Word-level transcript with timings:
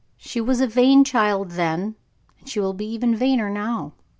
She 0.17 0.41
was 0.41 0.61
a 0.61 0.65
vain 0.65 1.03
child 1.03 1.51
then 1.51 1.93
she 2.43 2.59
will 2.59 2.73
be 2.73 2.87
even 2.87 3.15
vainer 3.15 3.51
now. 3.51 3.93